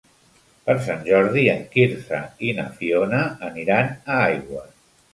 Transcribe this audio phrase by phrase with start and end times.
[0.69, 4.79] Per Sant Jordi en Quirze i na Fiona aniran a Aigües.